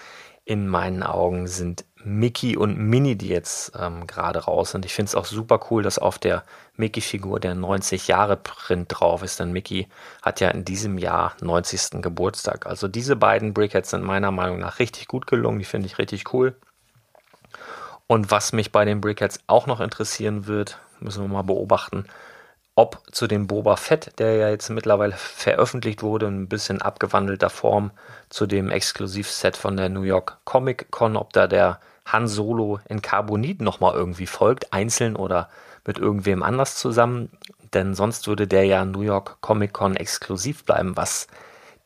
in 0.49 0.67
meinen 0.67 1.03
Augen 1.03 1.47
sind 1.47 1.85
Mickey 2.05 2.57
und 2.57 2.79
Minnie, 2.79 3.17
die 3.17 3.29
jetzt 3.29 3.73
ähm, 3.79 4.07
gerade 4.07 4.39
raus 4.39 4.71
sind. 4.71 4.87
Ich 4.87 4.95
finde 4.95 5.11
es 5.11 5.15
auch 5.15 5.27
super 5.27 5.61
cool, 5.71 5.83
dass 5.83 5.99
auf 5.99 6.19
der 6.19 6.43
Mickey-Figur 6.77 7.39
der 7.39 7.55
90-Jahre-Print 7.55 8.87
drauf 8.89 9.23
ist, 9.23 9.39
denn 9.41 9.53
Mickey 9.53 9.89
hat 10.23 10.41
ja 10.41 10.49
in 10.49 10.65
diesem 10.65 10.97
Jahr 10.97 11.35
90. 11.43 12.01
Geburtstag. 12.01 12.67
Also 12.67 12.89
diese 12.89 13.15
beiden 13.15 13.53
Brickheads 13.53 13.91
sind 13.91 14.03
meiner 14.03 14.31
Meinung 14.31 14.59
nach 14.59 14.79
richtig 14.79 15.07
gut 15.07 15.27
gelungen, 15.27 15.59
die 15.59 15.67
finde 15.67 15.87
ich 15.87 15.99
richtig 15.99 16.33
cool. 16.33 16.57
Und 18.07 18.31
was 18.31 18.55
mich 18.55 18.73
bei 18.73 18.87
den 18.87 19.03
Brickheads 19.03 19.41
auch 19.49 19.67
noch 19.67 19.81
interessieren 19.81 20.47
wird, 20.47 20.79
müssen 20.99 21.23
wir 21.25 21.29
mal 21.29 21.43
beobachten, 21.43 22.07
ob 22.79 23.03
zu 23.11 23.27
dem 23.27 23.49
Boba 23.49 23.75
Fett, 23.75 24.13
der 24.21 24.37
ja 24.37 24.51
jetzt 24.51 24.71
mittlerweile 24.71 25.15
veröffentlicht 25.17 26.05
wurde, 26.05 26.27
in 26.27 26.43
ein 26.43 26.49
bisschen 26.49 26.81
abgewandelter 26.81 27.51
Form 27.51 27.91
zu 28.29 28.47
dem 28.47 28.71
Exklusivset 28.71 29.57
von 29.57 29.77
der 29.77 29.89
New 29.89 30.03
York 30.03 30.37
Comic 30.45 30.93
Con, 30.93 31.17
ob 31.17 31.33
da 31.33 31.49
der 31.49 31.81
Han 32.07 32.29
Solo 32.29 32.79
in 32.89 33.03
Carbonit 33.03 33.61
nochmal 33.61 33.95
irgendwie 33.95 34.29
folgt, 34.29 34.73
einzeln 34.73 35.17
oder 35.17 35.49
mit 35.87 35.99
irgendwem 35.99 36.45
anders 36.45 36.77
zusammen, 36.77 37.33
denn 37.75 37.97
sonst 37.97 38.29
würde 38.29 38.47
der 38.47 38.65
ja 38.65 38.85
New 38.85 39.01
York 39.01 39.39
Comic 39.41 39.73
Con 39.73 39.97
exklusiv 39.97 40.65
bleiben, 40.65 40.97
was 40.97 41.27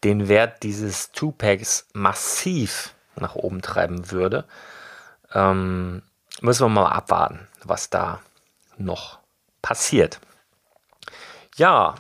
den 0.04 0.28
Wert 0.28 0.62
dieses 0.62 1.10
Two-Packs 1.12 1.86
massiv 1.94 2.94
nach 3.16 3.34
oben 3.34 3.62
treiben 3.62 4.10
würde. 4.10 4.44
Ähm, 5.32 6.02
müssen 6.42 6.66
wir 6.66 6.68
mal 6.68 6.90
abwarten, 6.90 7.48
was 7.64 7.88
da 7.88 8.20
noch 8.76 9.20
passiert. 9.62 10.20
Ja, 11.62 11.94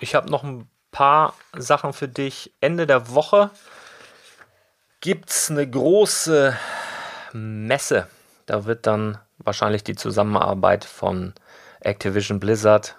ich 0.00 0.16
habe 0.16 0.28
noch 0.28 0.42
ein 0.42 0.68
paar 0.90 1.34
Sachen 1.56 1.92
für 1.92 2.08
dich. 2.08 2.52
Ende 2.60 2.88
der 2.88 3.14
Woche 3.14 3.50
gibt 5.00 5.30
es 5.30 5.48
eine 5.48 5.64
große 5.70 6.58
Messe. 7.32 8.08
Da 8.46 8.64
wird 8.64 8.88
dann 8.88 9.18
wahrscheinlich 9.38 9.84
die 9.84 9.94
Zusammenarbeit 9.94 10.84
von 10.84 11.34
Activision 11.82 12.40
Blizzard, 12.40 12.96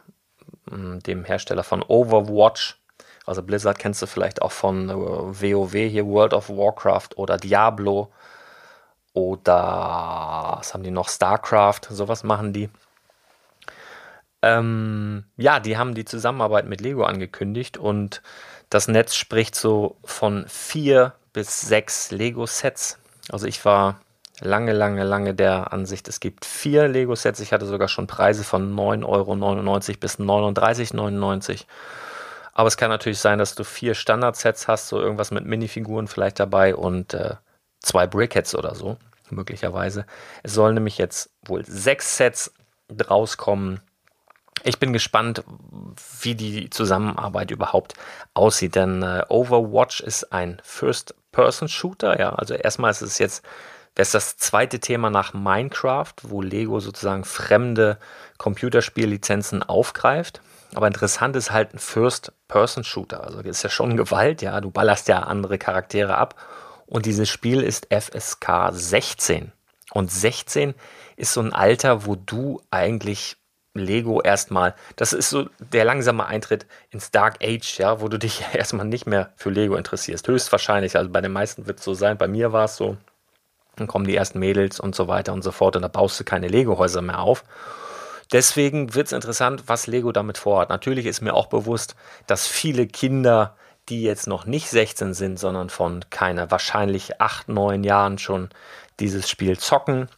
mm, 0.72 1.00
dem 1.00 1.26
Hersteller 1.26 1.66
von 1.66 1.84
Overwatch, 1.84 2.82
also 3.26 3.44
Blizzard 3.44 3.78
kennst 3.78 4.02
du 4.02 4.08
vielleicht 4.08 4.42
auch 4.42 4.54
von 4.54 4.88
WoW 4.88 5.74
äh, 5.74 5.90
hier, 5.90 6.06
World 6.06 6.34
of 6.34 6.48
Warcraft 6.48 7.18
oder 7.18 7.36
Diablo 7.36 8.14
oder 9.12 10.56
was 10.58 10.74
haben 10.74 10.84
die 10.84 10.92
noch? 10.92 11.10
StarCraft, 11.10 11.82
sowas 11.90 12.24
machen 12.24 12.54
die. 12.54 12.70
Ähm, 14.46 15.24
ja, 15.38 15.60
die 15.60 15.76
haben 15.76 15.96
die 15.96 16.06
Zusammenarbeit 16.06 16.68
mit 16.68 16.80
Lego 16.80 17.04
angekündigt 17.04 17.80
und 17.80 18.22
das 18.70 18.88
Netz 18.88 19.16
spricht 19.16 19.56
so 19.56 19.98
von 20.04 20.46
vier 20.48 21.14
bis 21.34 21.62
sechs 21.62 22.12
Lego-Sets. 22.12 23.00
Also 23.30 23.48
ich 23.48 23.66
war 23.66 24.02
lange, 24.42 24.72
lange, 24.72 25.04
lange 25.04 25.34
der 25.34 25.74
Ansicht, 25.74 26.08
es 26.08 26.20
gibt 26.20 26.46
vier 26.46 26.88
Lego-Sets. 26.88 27.40
Ich 27.40 27.54
hatte 27.54 27.66
sogar 27.66 27.88
schon 27.88 28.06
Preise 28.06 28.44
von 28.44 28.76
9,99 28.76 29.04
Euro 29.08 30.00
bis 30.00 30.20
39,99 30.20 31.50
Euro. 31.50 31.60
Aber 32.54 32.68
es 32.68 32.78
kann 32.78 32.92
natürlich 32.92 33.20
sein, 33.20 33.40
dass 33.40 33.56
du 33.56 33.64
vier 33.64 33.96
Standard-Sets 33.96 34.68
hast, 34.68 34.90
so 34.90 35.02
irgendwas 35.02 35.32
mit 35.32 35.48
Minifiguren 35.48 36.08
vielleicht 36.08 36.40
dabei 36.40 36.76
und 36.76 37.16
äh, 37.16 37.34
zwei 37.80 38.06
Brickheads 38.06 38.54
oder 38.54 38.76
so, 38.76 38.98
möglicherweise. 39.32 40.06
Es 40.44 40.54
sollen 40.54 40.76
nämlich 40.76 41.00
jetzt 41.00 41.32
wohl 41.44 41.66
sechs 41.66 42.18
Sets 42.18 42.54
rauskommen 43.10 43.82
ich 44.66 44.80
bin 44.80 44.94
gespannt, 44.94 45.44
wie 46.22 46.36
die 46.36 46.70
Zusammenarbeit 46.70 47.52
überhaupt 47.52 47.94
aussieht, 48.34 48.76
denn 48.76 49.04
äh, 49.04 49.24
Overwatch 49.30 50.02
ist 50.02 50.34
ein 50.34 50.62
First-Person-Shooter. 50.64 52.20
Ja, 52.20 52.34
also 52.34 52.56
erstmal 52.56 52.92
ist 52.92 53.02
es 53.02 53.20
jetzt 53.20 53.44
das 53.96 54.10
ist 54.10 54.14
das 54.14 54.38
zweite 54.38 54.80
Thema 54.80 55.10
nach 55.10 55.34
Minecraft, 55.34 56.14
wo 56.24 56.42
Lego 56.42 56.82
sozusagen 56.82 57.24
fremde 57.24 57.98
Computerspiellizenzen 58.38 59.64
aufgreift. 59.64 60.42
Aber 60.74 60.88
interessant 60.88 61.38
ist 61.38 61.52
halt 61.52 61.74
ein 61.74 61.80
First-Person-Shooter. 61.80 63.24
Also 63.24 63.38
das 63.42 63.58
ist 63.58 63.64
ja 63.64 63.70
schon 63.70 63.96
Gewalt, 63.98 64.42
ja. 64.42 64.60
Du 64.60 64.70
ballerst 64.70 65.08
ja 65.08 65.20
andere 65.20 65.58
Charaktere 65.58 66.18
ab. 66.18 66.36
Und 66.86 67.06
dieses 67.06 67.30
Spiel 67.30 67.62
ist 67.62 67.88
FSK 67.90 68.72
16. 68.72 69.54
Und 69.94 70.12
16 70.12 70.76
ist 71.16 71.32
so 71.32 71.40
ein 71.40 71.54
Alter, 71.54 72.06
wo 72.06 72.16
du 72.16 72.62
eigentlich 72.70 73.38
Lego 73.80 74.22
erstmal, 74.22 74.74
das 74.96 75.14
ist 75.14 75.30
so 75.30 75.48
der 75.60 75.86
langsame 75.86 76.26
Eintritt 76.26 76.66
ins 76.92 77.12
Dark 77.12 77.44
Age, 77.44 77.78
ja, 77.78 78.02
wo 78.02 78.08
du 78.08 78.18
dich 78.18 78.44
erstmal 78.54 78.86
nicht 78.86 79.06
mehr 79.06 79.32
für 79.36 79.50
Lego 79.50 79.76
interessierst. 79.76 80.28
Höchstwahrscheinlich, 80.28 80.96
also 80.98 81.10
bei 81.10 81.22
den 81.22 81.32
meisten 81.32 81.68
wird 81.68 81.80
es 81.80 81.86
so 81.86 81.94
sein. 81.94 82.18
Bei 82.18 82.28
mir 82.28 82.54
war 82.54 82.66
es 82.66 82.78
so, 82.78 82.98
dann 83.76 83.88
kommen 83.88 84.06
die 84.06 84.16
ersten 84.16 84.40
Mädels 84.40 84.80
und 84.80 84.96
so 84.96 85.08
weiter 85.08 85.34
und 85.34 85.44
so 85.44 85.52
fort 85.52 85.76
und 85.76 85.82
da 85.82 85.88
baust 85.88 86.20
du 86.20 86.24
keine 86.24 86.48
Lego-Häuser 86.48 87.02
mehr 87.02 87.20
auf. 87.20 87.44
Deswegen 88.32 88.96
wird 88.96 89.08
es 89.08 89.14
interessant, 89.14 89.64
was 89.68 89.88
Lego 89.88 90.12
damit 90.12 90.38
vorhat. 90.38 90.70
Natürlich 90.70 91.06
ist 91.06 91.22
mir 91.22 91.34
auch 91.34 91.48
bewusst, 91.48 91.96
dass 92.26 92.48
viele 92.48 92.88
Kinder, 92.88 93.56
die 93.90 94.02
jetzt 94.02 94.28
noch 94.28 94.46
nicht 94.46 94.70
16 94.70 95.14
sind, 95.14 95.38
sondern 95.38 95.70
von 95.70 96.04
keine 96.10 96.50
wahrscheinlich 96.50 97.22
8, 97.22 97.50
9 97.50 97.84
Jahren 97.84 98.18
schon 98.18 98.50
dieses 99.00 99.30
Spiel 99.30 99.60
zocken. 99.60 100.10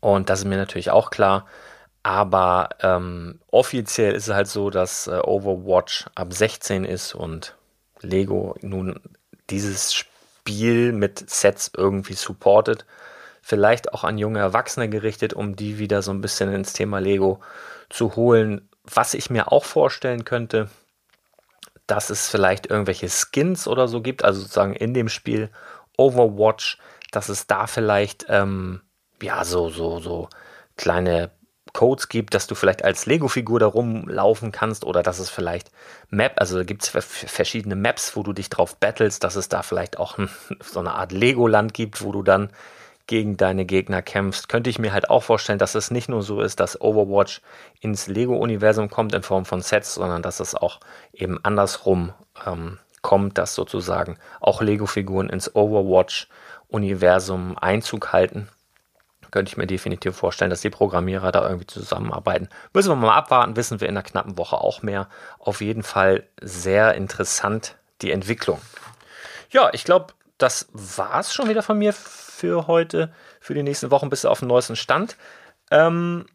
Und 0.00 0.30
das 0.30 0.40
ist 0.40 0.46
mir 0.46 0.56
natürlich 0.56 0.90
auch 0.90 1.10
klar. 1.10 1.46
Aber 2.02 2.70
ähm, 2.80 3.38
offiziell 3.50 4.14
ist 4.14 4.28
es 4.28 4.34
halt 4.34 4.48
so, 4.48 4.70
dass 4.70 5.06
äh, 5.06 5.20
Overwatch 5.22 6.06
ab 6.14 6.32
16 6.32 6.84
ist 6.84 7.14
und 7.14 7.56
Lego 8.00 8.56
nun 8.60 9.00
dieses 9.50 9.94
Spiel 9.94 10.92
mit 10.92 11.30
Sets 11.30 11.70
irgendwie 11.76 12.14
supportet. 12.14 12.84
Vielleicht 13.40 13.92
auch 13.92 14.02
an 14.04 14.18
junge 14.18 14.40
Erwachsene 14.40 14.88
gerichtet, 14.88 15.34
um 15.34 15.54
die 15.54 15.78
wieder 15.78 16.02
so 16.02 16.12
ein 16.12 16.20
bisschen 16.20 16.52
ins 16.52 16.72
Thema 16.72 16.98
Lego 16.98 17.40
zu 17.88 18.16
holen. 18.16 18.68
Was 18.84 19.14
ich 19.14 19.30
mir 19.30 19.52
auch 19.52 19.64
vorstellen 19.64 20.24
könnte, 20.24 20.68
dass 21.86 22.10
es 22.10 22.28
vielleicht 22.28 22.66
irgendwelche 22.66 23.08
Skins 23.08 23.68
oder 23.68 23.86
so 23.86 24.00
gibt, 24.00 24.24
also 24.24 24.40
sozusagen 24.40 24.74
in 24.74 24.94
dem 24.94 25.08
Spiel 25.08 25.50
Overwatch, 25.96 26.78
dass 27.12 27.28
es 27.28 27.46
da 27.46 27.66
vielleicht 27.66 28.26
ähm, 28.28 28.80
ja 29.20 29.44
so 29.44 29.68
so 29.68 30.00
so 30.00 30.28
kleine 30.76 31.30
Codes 31.72 32.08
gibt, 32.08 32.34
dass 32.34 32.46
du 32.46 32.54
vielleicht 32.54 32.84
als 32.84 33.06
Lego-Figur 33.06 33.58
da 33.58 33.66
rumlaufen 33.66 34.52
kannst 34.52 34.84
oder 34.84 35.02
dass 35.02 35.18
es 35.18 35.30
vielleicht 35.30 35.70
Map, 36.10 36.34
also 36.36 36.64
gibt 36.64 36.82
es 36.82 36.90
verschiedene 36.90 37.76
Maps, 37.76 38.16
wo 38.16 38.22
du 38.22 38.32
dich 38.32 38.50
drauf 38.50 38.76
battlest, 38.76 39.24
dass 39.24 39.36
es 39.36 39.48
da 39.48 39.62
vielleicht 39.62 39.98
auch 39.98 40.18
so 40.60 40.80
eine 40.80 40.94
Art 40.94 41.12
Lego-Land 41.12 41.72
gibt, 41.72 42.02
wo 42.02 42.12
du 42.12 42.22
dann 42.22 42.50
gegen 43.06 43.36
deine 43.36 43.64
Gegner 43.64 44.02
kämpfst. 44.02 44.48
Könnte 44.48 44.70
ich 44.70 44.78
mir 44.78 44.92
halt 44.92 45.10
auch 45.10 45.22
vorstellen, 45.22 45.58
dass 45.58 45.74
es 45.74 45.90
nicht 45.90 46.08
nur 46.08 46.22
so 46.22 46.40
ist, 46.40 46.60
dass 46.60 46.80
Overwatch 46.80 47.40
ins 47.80 48.06
Lego-Universum 48.06 48.90
kommt 48.90 49.14
in 49.14 49.22
Form 49.22 49.44
von 49.44 49.60
Sets, 49.60 49.94
sondern 49.94 50.22
dass 50.22 50.40
es 50.40 50.54
auch 50.54 50.80
eben 51.12 51.42
andersrum 51.44 52.12
ähm, 52.46 52.78
kommt, 53.00 53.38
dass 53.38 53.54
sozusagen 53.54 54.18
auch 54.40 54.62
Lego-Figuren 54.62 55.28
ins 55.28 55.54
Overwatch-Universum 55.54 57.58
Einzug 57.58 58.12
halten 58.12 58.48
könnte 59.32 59.50
ich 59.50 59.56
mir 59.56 59.66
definitiv 59.66 60.14
vorstellen, 60.14 60.50
dass 60.50 60.60
die 60.60 60.70
Programmierer 60.70 61.32
da 61.32 61.42
irgendwie 61.42 61.66
zusammenarbeiten. 61.66 62.48
Müssen 62.72 62.90
wir 62.90 62.96
mal 62.96 63.16
abwarten, 63.16 63.56
wissen 63.56 63.80
wir 63.80 63.88
in 63.88 63.96
einer 63.96 64.04
knappen 64.04 64.38
Woche 64.38 64.58
auch 64.58 64.82
mehr. 64.82 65.08
Auf 65.40 65.60
jeden 65.60 65.82
Fall 65.82 66.28
sehr 66.40 66.94
interessant 66.94 67.76
die 68.02 68.12
Entwicklung. 68.12 68.60
Ja, 69.50 69.70
ich 69.72 69.84
glaube, 69.84 70.12
das 70.38 70.68
war 70.72 71.20
es 71.20 71.34
schon 71.34 71.48
wieder 71.48 71.62
von 71.62 71.78
mir 71.78 71.92
für 71.92 72.66
heute. 72.66 73.12
Für 73.40 73.54
die 73.54 73.62
nächsten 73.62 73.90
Wochen 73.90 74.10
bist 74.10 74.24
du 74.24 74.28
auf 74.28 74.38
dem 74.38 74.48
neuesten 74.48 74.76
Stand. 74.76 75.16
Ähm, 75.70 76.26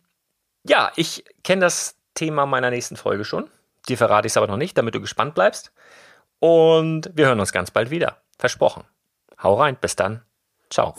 ja, 0.64 0.92
ich 0.96 1.24
kenne 1.44 1.62
das 1.62 1.96
Thema 2.14 2.46
meiner 2.46 2.70
nächsten 2.70 2.98
Folge 2.98 3.26
schon. 3.26 3.50
Dir 3.88 3.98
verrate 3.98 4.28
ich 4.28 4.34
es 4.34 4.38
aber 4.38 4.48
noch 4.48 4.58
nicht, 4.58 4.78
damit 4.78 4.96
du 4.96 5.02
gespannt 5.02 5.36
bleibst. 5.36 5.72
Und 6.40 7.12
wir 7.14 7.28
hören 7.28 7.40
uns 7.40 7.52
ganz 7.52 7.72
bald 7.72 7.90
wieder. 7.90 8.18
Versprochen. 8.38 8.84
Hau 9.42 9.56
rein, 9.56 9.78
bis 9.80 9.96
dann. 9.96 10.24
Ciao. 10.70 10.96